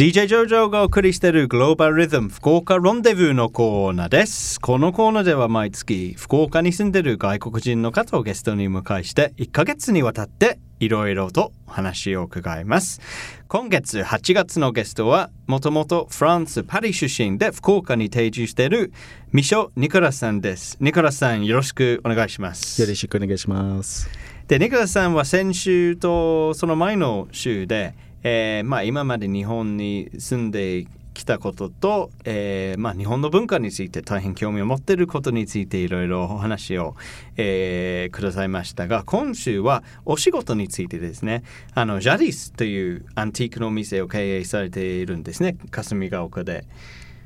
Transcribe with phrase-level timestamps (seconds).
[0.00, 4.58] DJ ジョジョがお送りしているグローバルリズム福岡ロンデブーのコーナーです。
[4.58, 13.02] このコーナーでは毎月福岡に住んでいる外国人の方をゲストに迎えして1ヶ月にわたっていろいろとお話を伺います。
[13.46, 18.94] 今月8月のゲストはもともとフランス・パリ出身で福岡に定住している
[19.32, 20.78] ミショ・ニコラスさんです。
[20.80, 22.80] ニコラスさんよろしくお願いします。
[22.80, 24.08] よろしくお願いします。
[24.48, 36.96] で、ニコラスさんは先週とその前の週で、えーまあ、今まで日本に住んできたことと、えーまあ、日本の文化について大変興味を持っていることについていろいろお話を、
[37.36, 41.42] えーくださいましたが今週はお仕事についてですね
[41.74, 46.64] あのジャディスというアンティークのお店を経営されているんですね霞ヶ丘で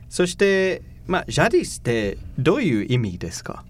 [0.08, 3.64] そして、まあ、ジャディスってどういう意味ですか？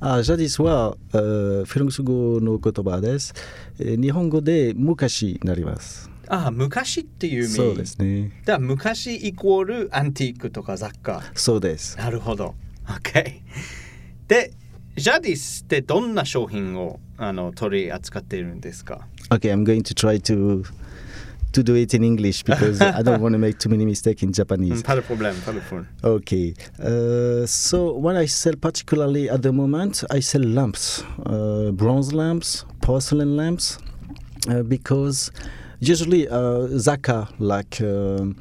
[0.00, 3.34] あジャディスは、えーフランス語の言葉です。
[3.78, 6.10] えー日本語で昔になります。
[6.32, 8.32] ああ昔っていう意味そうですね。
[8.46, 11.22] だ昔イコールアンティークとか雑貨。
[11.34, 11.98] そうです。
[11.98, 12.54] なるほど。
[12.86, 13.42] OK。
[14.28, 14.50] で、
[14.96, 20.64] ジャディスってどんな商品をあの取り扱っているんですか Okay, I'm going to try to
[21.52, 24.32] to do it in English because I don't want to make too many mistakes in
[24.32, 24.82] Japanese.
[24.82, 25.84] パルプロブレム、パルプロ
[26.16, 32.14] Okay, uh, so what I sell particularly at the moment, I sell lamps, uh, bronze
[32.14, 33.78] lamps, porcelain lamps,
[34.48, 35.30] uh, because
[35.82, 38.32] usually uh, Zaka like uh,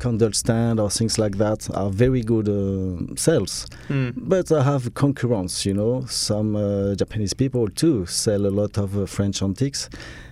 [0.00, 3.66] candle stand or things like that are very good uh, sales.
[3.88, 4.12] Mm.
[4.16, 6.04] But I have concurrence, you know.
[6.06, 9.88] Some uh, Japanese people too sell a lot of uh, French antiques.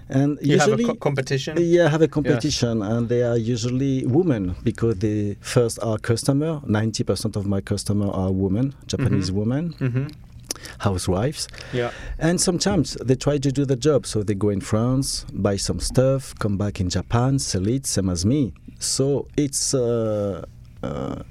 [0.08, 1.56] And you usually, have a co competition?
[1.60, 2.90] Yeah, have a competition, yes.
[2.90, 6.60] and they are usually women because they first are customer.
[6.66, 9.40] Ninety percent of my customer are women, Japanese mm -hmm.
[9.40, 9.74] women.
[9.78, 10.29] Mm -hmm
[10.78, 11.90] housewives, Yeah.
[12.18, 14.06] and sometimes they try to do the job.
[14.06, 18.10] So they go in France, buy some stuff, come back in Japan, sell it, same
[18.10, 18.52] as me.
[18.78, 20.44] So it's uh,
[20.82, 21.22] uh,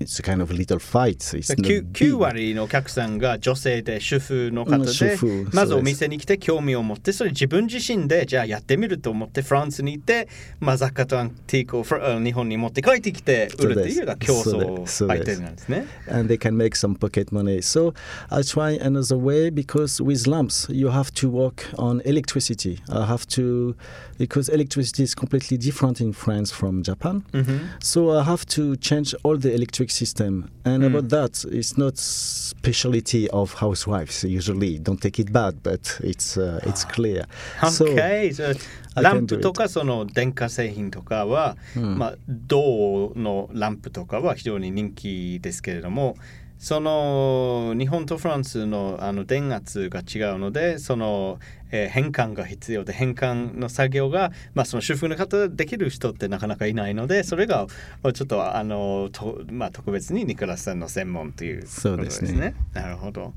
[0.00, 1.34] it's a kind of little fight.
[1.34, 1.92] It's not 9, big.
[1.92, 10.28] 9割のお客さんが女性で主婦の方うん主で婦まずおそうです店に来て興味を持ってそれ自分自身でじゃあやってみると思ってフランスに行って、
[10.60, 15.86] まあ、雑貨とアンティークをフラあの日本に持って帰ってきて売るっていうのが競そう争ですそうです相手なんですね。
[16.08, 17.58] and they can make some pocket money.
[17.58, 17.94] So
[18.30, 22.78] I try another way because with lamps you have to work on electricity.
[22.88, 23.74] I have to
[24.18, 27.24] because electricity is completely different in France from Japan.
[27.32, 30.49] うんふん So I have to change all the electric system.
[30.63, 30.95] And Mm.
[30.97, 34.79] about that, it's not specialty of housewives usually.
[34.81, 37.25] Don't take it bad, but it's uh, it's clear.
[37.69, 38.31] So Okay.
[38.33, 38.55] So,
[38.95, 46.15] I ランプとかその電化製品とかは、うんまあ、銅のランプとかは非常に人気ですけれども
[46.63, 51.37] その日本とフランスのあの電圧が違うのでその、
[51.71, 57.67] えー変換が必要で変換の作業が、まあ、その主婦の方できる人ってなかなかいないのでそれが
[58.13, 63.33] ちょっとあのと、まあ、特別にニコラスさんの専門ということそうですねなるほど。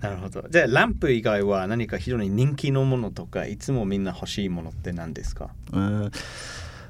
[0.00, 0.44] なるほど。
[0.50, 6.10] じゃあ、ランプ以外は何か非常に人気のものとか、いつもみんな欲しいものって何ですか？Uh,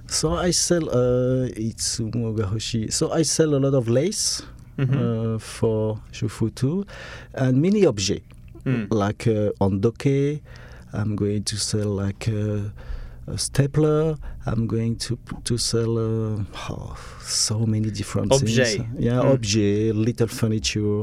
[0.08, 2.90] so I sell uh, it's Umogahoshi.
[2.90, 4.44] So I sell a lot of lace
[4.76, 5.34] Mm-hmm.
[5.34, 6.84] Uh, for Shufutu,
[7.34, 8.26] and mini objects
[8.64, 8.88] mm.
[8.90, 10.40] like uh, on doke.
[10.92, 12.70] I'm going to sell like uh,
[13.26, 14.16] a stapler.
[14.46, 18.66] I'm going to to sell uh, oh, so many different objet.
[18.66, 18.86] things.
[18.98, 19.94] Yeah, mm.
[19.94, 21.02] little furniture.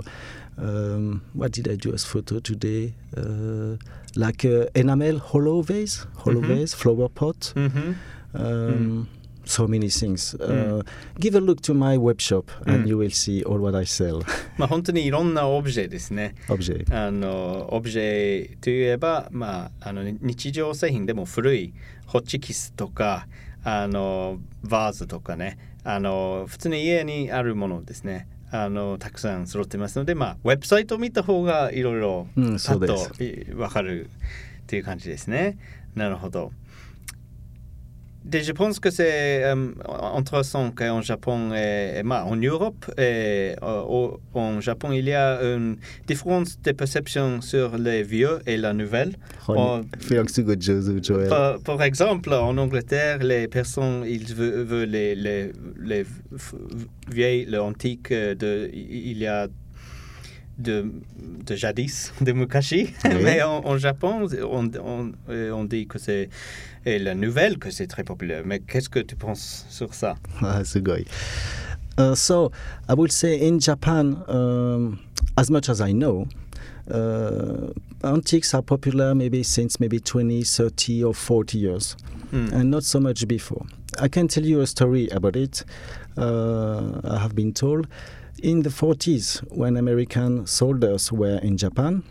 [0.57, 2.93] Um, what did I do as photo today?
[3.15, 3.77] Uh,
[4.15, 6.55] like uh, enamel hollow vase, hollow mm-hmm.
[6.55, 7.53] vase, flower pot.
[7.55, 7.93] Mm-hmm.
[8.33, 9.20] Um, mm.
[9.46, 10.35] So many things.
[10.40, 10.84] Uh,
[11.19, 12.88] Give a look to my web shop and Mm.
[12.88, 14.22] you will see all what I sell.
[14.57, 16.35] まあ本当にいろんなオブジェですね。
[16.47, 16.96] Object.
[16.96, 21.74] あのオブジェといえば、まあ、あの日常製品でも古い
[22.06, 23.28] ホッチキスとか
[23.63, 32.85] あのバーズとかねあの普通に家にあるものですねあのたくさん揃ってますので、まあ、ウェブサイトを見た方がいろいろうんパッ
[33.16, 35.57] といわかるっていう感じですね。
[35.96, 36.51] なるほど。
[38.31, 39.71] Je pense que c'est euh,
[40.15, 45.41] intéressant qu'en Japon et, bah, en Europe et euh, au- en Japon il y a
[45.41, 45.77] une
[46.07, 49.13] différence de perception sur les vieux et la nouvelle.
[51.03, 51.29] Joel.
[51.29, 55.51] par, par exemple, en Angleterre, les personnes ils veulent, veulent les, les,
[55.83, 56.06] les
[57.12, 59.47] vieilles, les antiques euh, de il y a
[60.62, 60.86] de,
[61.46, 62.94] de jadis, de Mukashi.
[63.06, 63.12] Oui.
[63.24, 66.30] Mais en, en Japon, on, on, euh, on dit que c'est
[66.86, 68.44] la nouvelle que c'est très populaire.
[68.46, 70.16] Mais qu'est-ce que tu penses sur ça?
[70.42, 71.06] Ah, sugoi.
[71.98, 72.52] Uh, so
[72.90, 75.00] I would say in Japan, um,
[75.38, 76.25] as much as I know,
[76.90, 77.72] uh,
[78.04, 81.96] antiques are popular maybe since maybe 20, 30 or 40 years.
[82.31, 82.54] Mm.
[82.54, 83.66] and not so much before.
[84.00, 85.66] I can tell you a story about it.
[86.18, 87.88] Uh, I have been told
[88.41, 92.03] in the 40s when American soldiers were in Japan.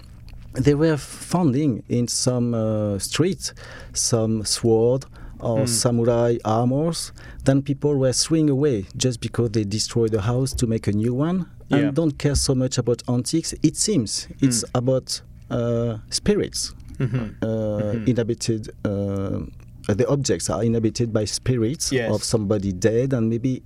[0.54, 3.52] They were finding in some uh, streets
[3.92, 5.04] some sword
[5.38, 5.66] or Hmm.
[5.66, 7.12] samurai armors.
[7.44, 11.14] Then people were throwing away just because they destroyed the house to make a new
[11.14, 11.90] one and Yeah.
[11.92, 13.54] don't care so much about antiques.
[13.62, 14.78] It seems it's Hmm.
[14.78, 17.34] about uh, spirits Mhm.
[17.42, 18.08] uh, Mhm.
[18.08, 18.70] inhabited.
[18.84, 19.40] Uh,
[19.88, 22.12] the objects are inhabited by spirits Yes.
[22.12, 23.62] of somebody dead, and maybe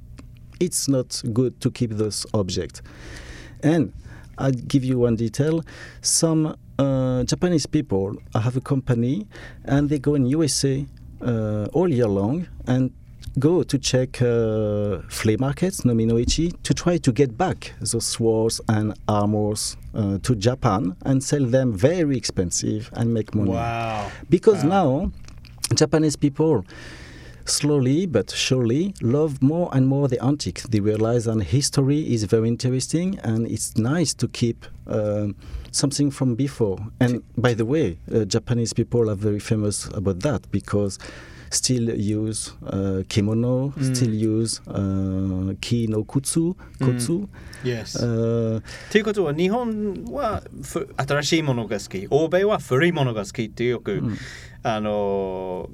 [0.65, 2.83] it's not good to keep those objects.
[3.63, 3.93] And
[4.39, 5.63] I'll give you one detail.
[6.03, 9.27] Some uh, Japanese people have a company,
[9.65, 10.85] and they go in USA
[11.23, 12.91] uh, all year long and
[13.39, 18.95] go to check uh, flea markets, nominoichi, to try to get back those swords and
[19.09, 23.51] armors uh, to Japan and sell them very expensive and make money.
[23.51, 24.11] Wow.
[24.31, 24.71] Because Wow.
[24.71, 25.13] now
[25.75, 26.65] Japanese people
[27.46, 30.62] slowly but surely love more and more the antique.
[30.70, 35.36] They realize that history is very interesting and it's nice to keep um,
[35.72, 36.78] something from before.
[37.00, 41.00] And by the way, uh, Japanese people are very famous about that because
[41.52, 43.96] still use uh, kimono, Mm.
[43.96, 47.28] still use uh, ki no kutsu, kotsu.
[47.64, 47.96] Yes.
[47.98, 48.62] uh,
[48.92, 54.18] ということは日本はふ新しいものが好き欧米は古いものが好きってよく、うん
[54.67, 55.69] あの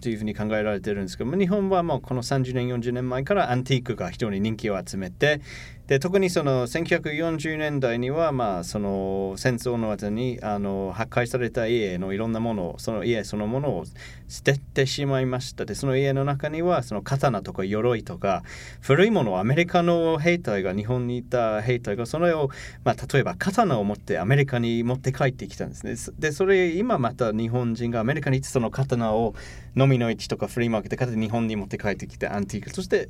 [0.00, 5.42] というふうに考えられてるんですけど日本はもうこの30年40年前からアンティークが非常に人気を集めて
[5.90, 13.84] で特にその1940年代にはまあその戦争の後にあの破壊された家のいろんなものをその家そのものを
[14.28, 15.64] 捨ててしまいました。
[15.64, 18.44] でその家の中にはその刀とか鎧とか
[18.80, 22.50] 古いものをアメリカの兵隊が日本にいた兵隊がそれを、
[22.84, 26.14] まあ、例えば刀を持ってアメリカに持って帰ってきたんですね。
[26.20, 29.34] でそれ今また日本人がアメリカに行ってその刀を
[29.76, 33.08] 飲みの市とかフリーマーケットで買って日本に持って帰ってきてアンティークとして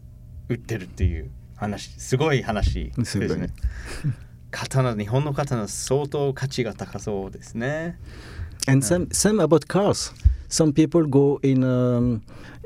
[0.48, 3.48] 売ってるっていう話すごい話ですすごいね
[4.50, 7.98] 刀日本の刀相当価値が高そうですね
[8.68, 10.12] And some some about cars.
[10.50, 12.20] Some people go in um,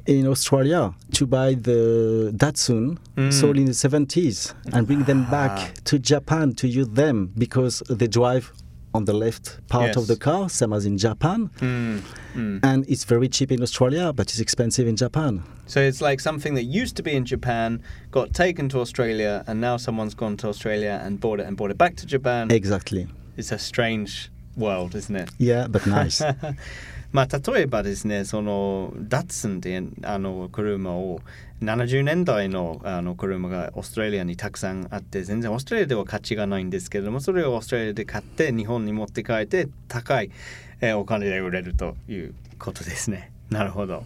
[0.06, 3.30] in Australia to buy the Datsun Mm.
[3.32, 5.30] sold in the 70s and bring them Ah.
[5.30, 8.52] back to Japan to use them because they drive
[8.93, 9.97] on the left part Yes.
[9.97, 11.49] of the car, same as in Japan.
[11.61, 12.03] うん、
[12.35, 15.43] うん、 And it's very cheap in Australia, but it's expensive in Japan.
[15.67, 17.81] So it's like something that used to be in Japan
[18.11, 21.69] got taken to Australia, and now someone's gone to Australia and bought it and brought
[21.71, 22.49] it back to Japan.
[22.49, 23.07] Exactly.
[23.37, 25.29] It's a strange world, isn't it?
[25.37, 26.23] Yeah, but nice.
[27.11, 31.21] まあ例えばですねそのダッツンっていうあの車を
[31.64, 40.30] 70年代のあの車がオーストラリアにたくさんあって全然オーストラリアでは価値がないんですけれどもそれをオーストラリアで買って日本に持って帰って高い、
[40.80, 44.04] えお金で売れるということですね なるほど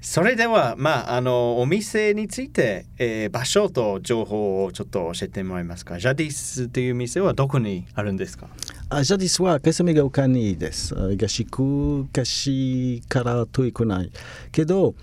[0.00, 6.00] それではまああのお店について、えー場所と情報をちょっと教えてもらえますか？
[6.00, 8.48] ジャディスという店はどこにあるんですか？
[8.88, 10.92] あジャディスはカセメが丘にです。
[10.98, 14.10] あ東区、東から遠くない。
[14.50, 14.96] けど、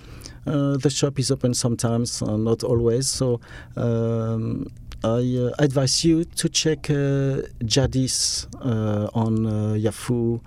[0.77, 3.07] the shop is open sometimes, uh, not always.
[3.07, 3.39] So
[3.75, 4.67] um,
[5.03, 10.39] I uh, advise you to check uh, Jadis uh, on uh, Yahoo,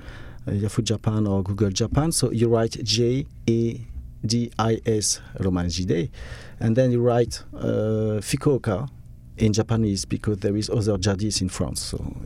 [0.47, 2.13] uh, Yahoo Japan or Google Japan.
[2.13, 3.81] So you write J A
[4.25, 6.11] D I S Roman Jide,
[6.61, 8.89] and then you write uh, Fukuoka
[9.39, 11.81] in Japanese because there is other jadis in France.
[11.83, 12.17] So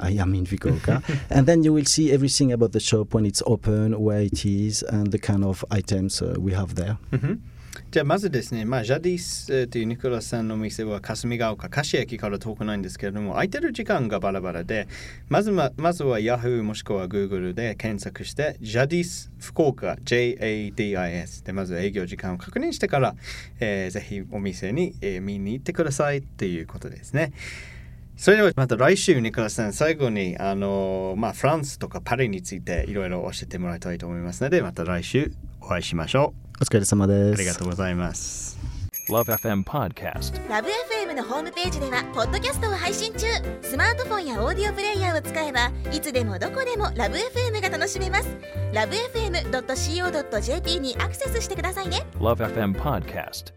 [0.00, 3.42] I am in Fukuoka, and then you will see everything about the shop when it's
[3.46, 6.98] open, where it is, and the kind of items uh, we have there.
[7.12, 7.40] うん
[7.96, 14.86] じゃあまずですね、まあ、ジャディスというニコラスさんのお店は霞ヶ丘、柏駅から遠くないんですけれども、空いてる時間がバラバラで、
[15.30, 23.14] まずままずは Yahoo もしくは Google で検索して、ジャディス福岡 JADIS でまず営業時間を確認してから、
[23.60, 27.32] えーぜひお店に、えー見に行ってくださいっていうことですね。
[28.18, 37.34] それではまた来週ニコラスさん最後にあの、まあ、フランスとかパリについていろいろ教えてもらいたいと思いますのでまた来週お会いしましょうお疲れ様でう。
[37.36, 37.38] す。
[37.38, 38.58] ありがとうございます。
[39.08, 40.48] Love FM Podcast.
[40.48, 43.26] ラブ f m のホームページではポッドキャストを配信中
[43.62, 48.36] スマートフォンやオーディオプレイヤーを使えばいつでもどこでもラブ f m が楽しめます
[48.72, 53.52] ラブ FM.co.jp にアクセスしてくださいね Love FM Podcast.